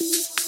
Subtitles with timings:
[0.00, 0.39] you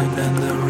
[0.00, 0.67] and the